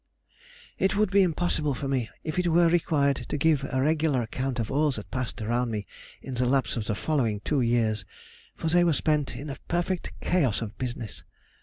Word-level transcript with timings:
It 0.79 0.95
would 0.95 1.11
be 1.11 1.21
impossible 1.21 1.75
for 1.75 1.87
me, 1.87 2.09
if 2.23 2.39
it 2.39 2.47
were 2.47 2.67
required, 2.67 3.17
to 3.29 3.37
give 3.37 3.63
a 3.71 3.79
regular 3.83 4.23
account 4.23 4.57
of 4.57 4.71
all 4.71 4.89
that 4.89 5.11
passed 5.11 5.43
around 5.43 5.69
me 5.69 5.85
in 6.23 6.33
the 6.33 6.45
lapse 6.47 6.75
of 6.75 6.87
the 6.87 6.95
following 6.95 7.39
two 7.41 7.61
years, 7.61 8.03
for 8.55 8.67
they 8.67 8.83
were 8.83 8.93
spent 8.93 9.35
in 9.35 9.47
a 9.51 9.57
perfect 9.67 10.11
chaos 10.19 10.59
of 10.63 10.75
business. 10.79 11.23